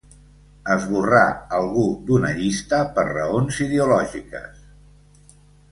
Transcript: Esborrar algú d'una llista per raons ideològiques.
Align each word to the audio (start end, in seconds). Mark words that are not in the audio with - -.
Esborrar 0.75 1.25
algú 1.57 1.83
d'una 2.09 2.33
llista 2.41 2.81
per 2.97 3.07
raons 3.13 3.61
ideològiques. 3.69 4.67